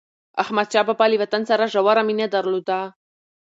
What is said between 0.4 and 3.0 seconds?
احمدشاه بابا له وطن سره ژوره مینه درلوده.